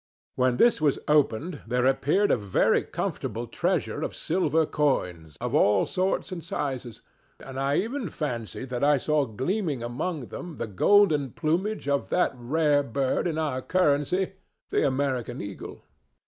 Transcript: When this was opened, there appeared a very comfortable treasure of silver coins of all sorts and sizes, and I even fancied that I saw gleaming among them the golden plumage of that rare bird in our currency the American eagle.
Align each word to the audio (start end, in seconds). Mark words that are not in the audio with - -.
When 0.33 0.57
this 0.57 0.81
was 0.81 0.97
opened, 1.07 1.61
there 1.67 1.85
appeared 1.85 2.31
a 2.31 2.35
very 2.35 2.83
comfortable 2.83 3.45
treasure 3.45 4.01
of 4.01 4.15
silver 4.15 4.65
coins 4.65 5.37
of 5.39 5.53
all 5.53 5.85
sorts 5.85 6.31
and 6.31 6.43
sizes, 6.43 7.03
and 7.39 7.59
I 7.59 7.75
even 7.77 8.09
fancied 8.09 8.69
that 8.69 8.83
I 8.83 8.97
saw 8.97 9.27
gleaming 9.27 9.83
among 9.83 10.29
them 10.29 10.55
the 10.55 10.65
golden 10.65 11.33
plumage 11.33 11.87
of 11.87 12.09
that 12.09 12.31
rare 12.33 12.81
bird 12.81 13.27
in 13.27 13.37
our 13.37 13.61
currency 13.61 14.33
the 14.71 14.87
American 14.87 15.39
eagle. 15.39 15.83